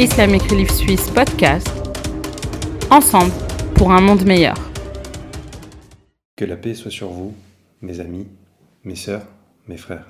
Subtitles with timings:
[0.00, 1.68] Islamic Relief Suisse podcast.
[2.88, 3.32] Ensemble
[3.74, 4.54] pour un monde meilleur.
[6.36, 7.34] Que la paix soit sur vous,
[7.82, 8.28] mes amis,
[8.84, 9.26] mes sœurs,
[9.66, 10.06] mes frères.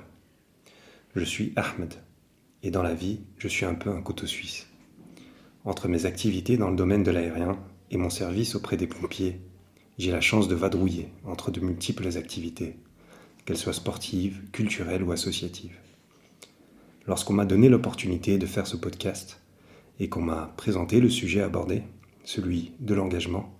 [1.15, 1.95] Je suis Ahmed
[2.61, 4.67] et dans la vie, je suis un peu un couteau suisse.
[5.65, 7.57] Entre mes activités dans le domaine de l'aérien
[7.89, 9.41] et mon service auprès des pompiers,
[9.97, 12.75] j'ai la chance de vadrouiller entre de multiples activités,
[13.43, 15.79] qu'elles soient sportives, culturelles ou associatives.
[17.07, 19.39] Lorsqu'on m'a donné l'opportunité de faire ce podcast,
[19.99, 21.83] et qu'on m'a présenté le sujet abordé,
[22.23, 23.55] celui de l'engagement,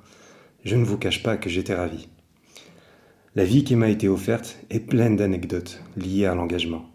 [0.64, 2.08] je ne vous cache pas que j'étais ravi.
[3.36, 6.90] La vie qui m'a été offerte est pleine d'anecdotes liées à l'engagement.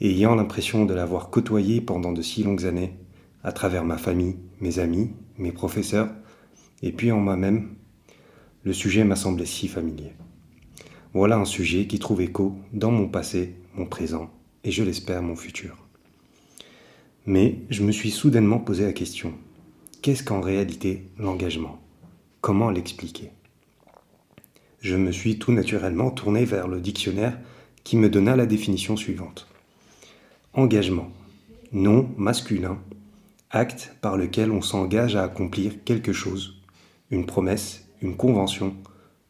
[0.00, 2.94] Ayant l'impression de l'avoir côtoyé pendant de si longues années,
[3.44, 6.10] à travers ma famille, mes amis, mes professeurs,
[6.82, 7.74] et puis en moi-même,
[8.64, 10.12] le sujet m'a semblé si familier.
[11.14, 14.30] Voilà un sujet qui trouve écho dans mon passé, mon présent,
[14.64, 15.81] et je l'espère mon futur.
[17.24, 19.34] Mais je me suis soudainement posé la question,
[20.00, 21.80] qu'est-ce qu'en réalité l'engagement?
[22.40, 23.30] Comment l'expliquer?
[24.80, 27.38] Je me suis tout naturellement tourné vers le dictionnaire
[27.84, 29.46] qui me donna la définition suivante.
[30.54, 31.12] Engagement,
[31.70, 32.78] nom masculin,
[33.50, 36.60] acte par lequel on s'engage à accomplir quelque chose,
[37.10, 38.74] une promesse, une convention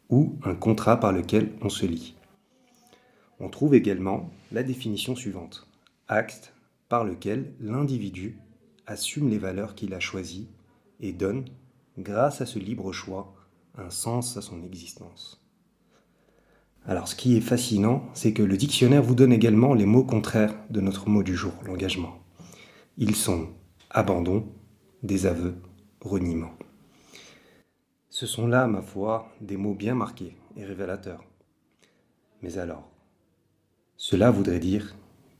[0.09, 2.15] ou un contrat par lequel on se lie.
[3.39, 5.67] On trouve également la définition suivante.
[6.07, 6.52] Acte
[6.93, 8.37] par lequel l'individu
[8.85, 10.47] assume les valeurs qu'il a choisies
[10.99, 11.45] et donne,
[11.97, 13.33] grâce à ce libre choix,
[13.79, 15.43] un sens à son existence.
[16.85, 20.53] Alors ce qui est fascinant, c'est que le dictionnaire vous donne également les mots contraires
[20.69, 22.19] de notre mot du jour, l'engagement.
[22.97, 23.47] Ils sont
[23.89, 24.45] abandon,
[25.01, 25.55] désaveu,
[25.99, 26.51] reniement.
[28.11, 31.23] Ce sont là, ma foi, des mots bien marqués et révélateurs.
[32.43, 32.87] Mais alors,
[33.97, 34.95] cela voudrait dire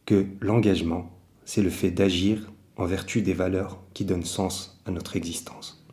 [0.07, 1.11] que l'engagement
[1.45, 5.85] c'est le fait d'agir en vertu des valeurs qui donnent sens à notre existence.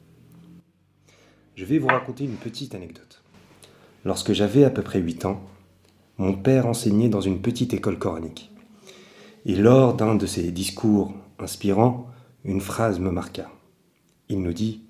[1.55, 3.23] Je vais vous raconter une petite anecdote.
[4.05, 5.43] Lorsque j'avais à peu près 8 ans,
[6.17, 8.51] mon père enseignait dans une petite école coranique.
[9.45, 12.09] Et lors d'un de ses discours inspirants,
[12.45, 13.51] une phrase me marqua.
[14.29, 14.85] Il nous dit,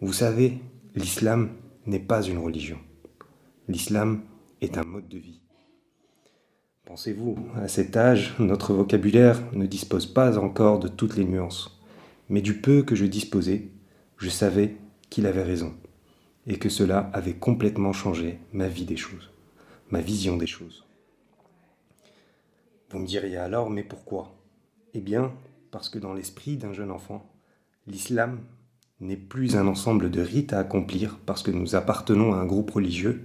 [0.00, 0.58] Vous savez,
[0.94, 1.50] l'islam
[1.86, 2.78] n'est pas une religion.
[3.68, 4.22] L'islam
[4.60, 5.43] est un mode de vie.
[6.84, 11.80] Pensez-vous, à cet âge, notre vocabulaire ne dispose pas encore de toutes les nuances.
[12.28, 13.70] Mais du peu que je disposais,
[14.18, 14.76] je savais
[15.08, 15.72] qu'il avait raison,
[16.46, 19.30] et que cela avait complètement changé ma vie des choses,
[19.90, 20.84] ma vision des choses.
[22.90, 24.34] Vous me diriez alors, mais pourquoi?
[24.92, 25.32] Eh bien,
[25.70, 27.28] parce que dans l'esprit d'un jeune enfant,
[27.86, 28.40] l'islam
[29.00, 32.70] n'est plus un ensemble de rites à accomplir parce que nous appartenons à un groupe
[32.70, 33.24] religieux,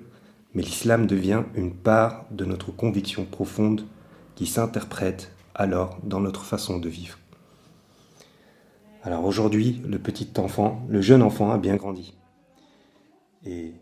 [0.54, 3.86] mais l'islam devient une part de notre conviction profonde
[4.36, 7.18] qui s'interprète alors dans notre façon de vivre.
[9.04, 12.14] Alors aujourd'hui, le petit enfant, le jeune enfant a bien grandi.
[13.46, 13.74] Et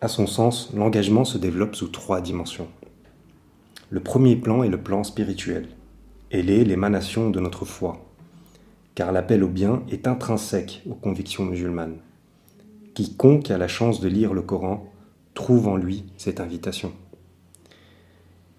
[0.00, 2.68] à son sens, l'engagement se développe sous trois dimensions.
[3.90, 5.68] Le premier plan est le plan spirituel.
[6.30, 8.04] Elle est l'émanation de notre foi,
[8.94, 11.98] car l'appel au bien est intrinsèque aux convictions musulmanes.
[12.94, 14.86] Quiconque a la chance de lire le Coran
[15.34, 16.92] trouve en lui cette invitation.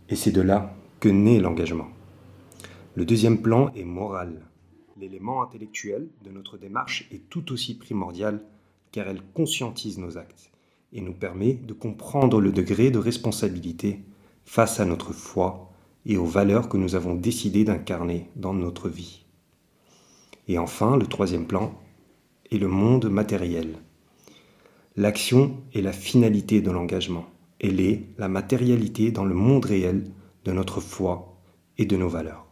[0.09, 1.87] Et c'est de là que naît l'engagement.
[2.95, 4.41] Le deuxième plan est moral.
[4.97, 8.41] L'élément intellectuel de notre démarche est tout aussi primordial
[8.91, 10.51] car elle conscientise nos actes
[10.93, 13.99] et nous permet de comprendre le degré de responsabilité
[14.45, 15.71] face à notre foi
[16.05, 19.25] et aux valeurs que nous avons décidé d'incarner dans notre vie.
[20.47, 21.73] Et enfin, le troisième plan
[22.51, 23.79] est le monde matériel.
[24.97, 27.25] L'action est la finalité de l'engagement.
[27.59, 30.09] Elle est la matérialité dans le monde réel
[30.45, 31.37] de notre foi
[31.77, 32.45] et de nos valeurs.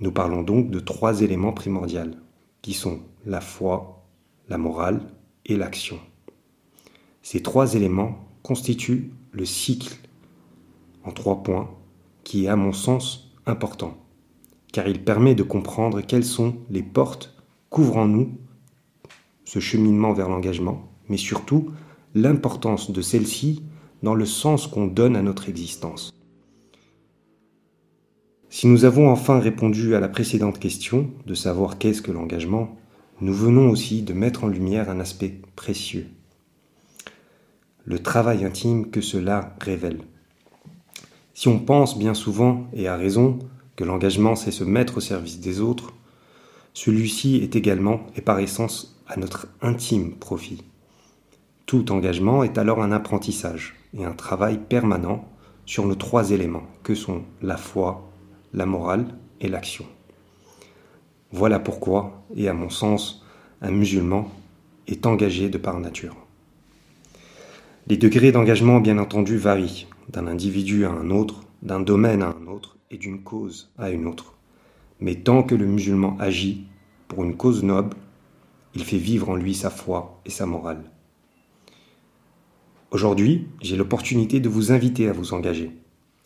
[0.00, 2.10] Nous parlons donc de trois éléments primordiaux,
[2.62, 4.04] qui sont la foi,
[4.48, 5.00] la morale
[5.46, 6.00] et l'action.
[7.22, 9.96] Ces trois éléments constituent le cycle
[11.04, 11.70] en trois points
[12.24, 13.96] qui est à mon sens important,
[14.72, 17.36] car il permet de comprendre quelles sont les portes
[17.70, 18.36] qu'ouvrent en nous
[19.44, 21.70] ce cheminement vers l'engagement, mais surtout
[22.14, 23.62] l'importance de celle-ci
[24.02, 26.12] dans le sens qu'on donne à notre existence.
[28.50, 32.76] Si nous avons enfin répondu à la précédente question de savoir qu'est-ce que l'engagement,
[33.20, 36.06] nous venons aussi de mettre en lumière un aspect précieux.
[37.84, 40.02] Le travail intime que cela révèle.
[41.34, 43.38] Si on pense bien souvent, et à raison,
[43.74, 45.94] que l'engagement c'est se mettre au service des autres,
[46.74, 50.64] celui-ci est également et par essence à notre intime profit.
[51.66, 55.28] Tout engagement est alors un apprentissage et un travail permanent
[55.64, 58.10] sur nos trois éléments que sont la foi,
[58.52, 59.06] la morale
[59.40, 59.86] et l'action.
[61.30, 63.24] Voilà pourquoi, et à mon sens,
[63.62, 64.30] un musulman
[64.86, 66.16] est engagé de par nature.
[67.86, 72.46] Les degrés d'engagement, bien entendu, varient d'un individu à un autre, d'un domaine à un
[72.46, 74.34] autre et d'une cause à une autre.
[75.00, 76.66] Mais tant que le musulman agit
[77.08, 77.96] pour une cause noble,
[78.74, 80.82] il fait vivre en lui sa foi et sa morale.
[82.90, 85.70] Aujourd'hui, j'ai l'opportunité de vous inviter à vous engager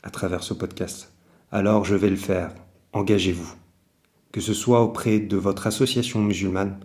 [0.03, 1.13] à travers ce podcast.
[1.53, 2.53] Alors je vais le faire.
[2.93, 3.55] Engagez-vous.
[4.33, 6.79] Que ce soit auprès de votre association musulmane,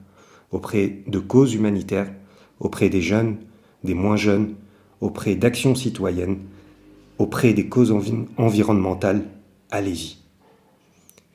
[0.52, 2.12] auprès de causes humanitaires,
[2.60, 3.38] auprès des jeunes,
[3.84, 4.56] des moins jeunes,
[5.02, 6.40] auprès d'actions citoyennes,
[7.18, 7.94] auprès des causes
[8.38, 9.26] environnementales,
[9.70, 10.18] allez-y.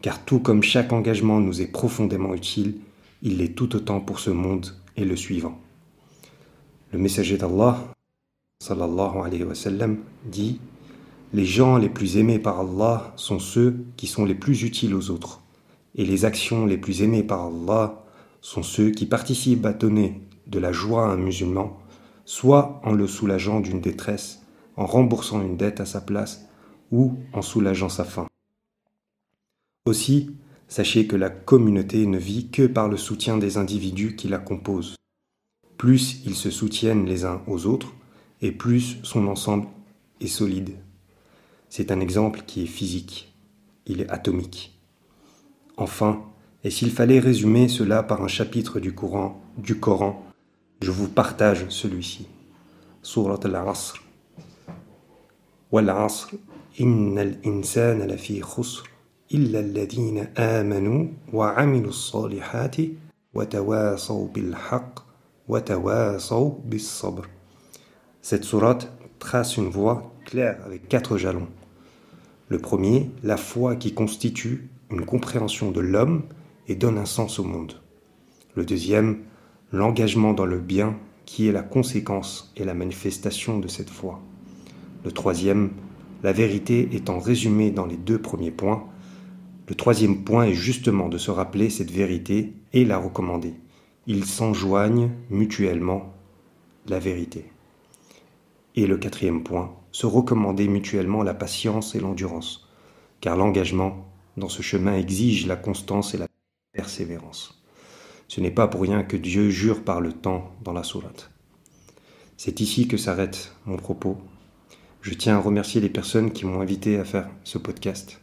[0.02, 2.76] Car tout comme chaque engagement nous est profondément utile,
[3.22, 4.66] il l'est tout autant pour ce monde
[4.96, 5.58] et le suivant.
[6.92, 7.78] Le messager d'Allah,
[10.24, 10.60] dit
[11.32, 15.10] Les gens les plus aimés par Allah sont ceux qui sont les plus utiles aux
[15.10, 15.42] autres,
[15.94, 18.04] et les actions les plus aimées par Allah
[18.40, 21.78] sont ceux qui participent à donner de la joie à un musulman,
[22.24, 24.42] soit en le soulageant d'une détresse,
[24.76, 26.46] en remboursant une dette à sa place,
[26.92, 28.26] ou en soulageant sa faim.
[29.86, 30.30] Aussi,
[30.68, 34.96] sachez que la communauté ne vit que par le soutien des individus qui la composent.
[35.78, 37.92] Plus ils se soutiennent les uns aux autres,
[38.42, 39.66] et plus son ensemble
[40.20, 40.76] est solide.
[41.68, 43.34] C'est un exemple qui est physique,
[43.86, 44.78] il est atomique.
[45.76, 46.22] Enfin,
[46.64, 49.42] et s'il fallait résumer cela par un chapitre du Coran,
[50.80, 52.26] je vous partage celui-ci.
[53.02, 54.02] Surat al-Asr.
[55.70, 56.34] Wal-Asr,
[56.74, 58.84] khusr,
[61.92, 62.96] salihati
[63.34, 65.00] wa tawasaw bil haqq
[65.48, 67.22] wa tawasaw bis sabr.
[68.22, 71.48] Cette sourate trace une voie claire avec quatre jalons.
[72.48, 76.22] Le premier, la foi qui constitue une compréhension de l'homme
[76.68, 77.80] et donne un sens au monde.
[78.54, 79.18] Le deuxième,
[79.72, 84.20] l'engagement dans le bien qui est la conséquence et la manifestation de cette foi.
[85.04, 85.70] Le troisième,
[86.22, 88.86] la vérité étant résumée dans les deux premiers points.
[89.68, 93.54] Le troisième point est justement de se rappeler cette vérité et la recommander.
[94.06, 96.14] Ils s'enjoignent mutuellement
[96.86, 97.46] la vérité.
[98.76, 102.68] Et le quatrième point, se recommander mutuellement la patience et l'endurance,
[103.20, 106.28] car l'engagement dans ce chemin exige la constance et la
[106.72, 107.62] persévérance.
[108.28, 111.30] Ce n'est pas pour rien que Dieu jure par le temps dans la sourate.
[112.36, 114.18] C'est ici que s'arrête mon propos.
[115.00, 118.20] Je tiens à remercier les personnes qui m'ont invité à faire ce podcast.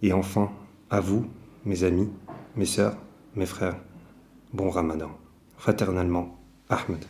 [0.00, 0.50] Et enfin,
[0.92, 1.24] à vous,
[1.64, 2.10] mes amis,
[2.54, 2.98] mes sœurs,
[3.34, 3.76] mes frères,
[4.52, 5.10] bon ramadan.
[5.56, 7.02] Fraternellement, Ahmed.